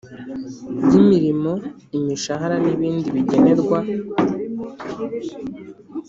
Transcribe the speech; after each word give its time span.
Y 0.89 0.93
imirimo 1.03 1.53
imishahara 1.97 2.55
n 2.63 2.65
ibindi 2.73 3.07
bigenerwa 3.15 3.79